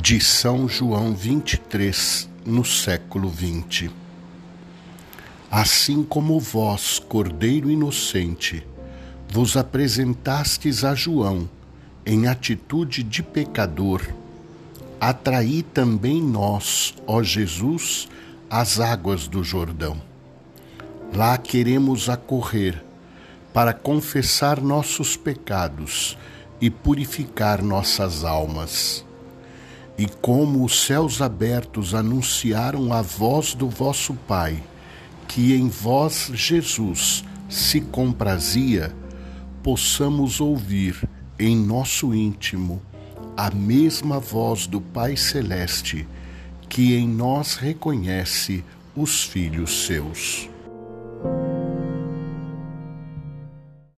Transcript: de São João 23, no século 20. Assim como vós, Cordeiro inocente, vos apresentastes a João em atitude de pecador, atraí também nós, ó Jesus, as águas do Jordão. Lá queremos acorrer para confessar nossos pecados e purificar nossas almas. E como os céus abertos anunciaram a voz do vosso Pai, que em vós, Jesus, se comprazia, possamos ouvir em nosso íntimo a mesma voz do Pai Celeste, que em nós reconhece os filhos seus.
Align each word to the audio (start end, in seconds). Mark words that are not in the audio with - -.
de 0.00 0.20
São 0.20 0.68
João 0.68 1.14
23, 1.14 2.28
no 2.44 2.64
século 2.64 3.30
20. 3.30 3.90
Assim 5.50 6.04
como 6.04 6.38
vós, 6.38 6.98
Cordeiro 6.98 7.70
inocente, 7.70 8.64
vos 9.28 9.56
apresentastes 9.56 10.84
a 10.84 10.94
João 10.94 11.48
em 12.04 12.28
atitude 12.28 13.02
de 13.02 13.22
pecador, 13.22 14.02
atraí 15.00 15.62
também 15.62 16.22
nós, 16.22 16.94
ó 17.06 17.22
Jesus, 17.22 18.06
as 18.50 18.78
águas 18.78 19.26
do 19.26 19.42
Jordão. 19.42 20.00
Lá 21.14 21.38
queremos 21.38 22.08
acorrer 22.10 22.84
para 23.52 23.72
confessar 23.72 24.60
nossos 24.60 25.16
pecados 25.16 26.18
e 26.60 26.68
purificar 26.68 27.62
nossas 27.62 28.24
almas. 28.24 29.05
E 29.98 30.06
como 30.06 30.64
os 30.64 30.84
céus 30.84 31.22
abertos 31.22 31.94
anunciaram 31.94 32.92
a 32.92 33.00
voz 33.00 33.54
do 33.54 33.68
vosso 33.68 34.14
Pai, 34.14 34.62
que 35.26 35.54
em 35.54 35.68
vós, 35.68 36.30
Jesus, 36.34 37.24
se 37.48 37.80
comprazia, 37.80 38.94
possamos 39.62 40.40
ouvir 40.40 41.08
em 41.38 41.56
nosso 41.56 42.14
íntimo 42.14 42.82
a 43.36 43.50
mesma 43.50 44.18
voz 44.18 44.66
do 44.66 44.80
Pai 44.80 45.16
Celeste, 45.16 46.06
que 46.68 46.94
em 46.94 47.06
nós 47.06 47.54
reconhece 47.54 48.64
os 48.94 49.24
filhos 49.24 49.86
seus. 49.86 50.48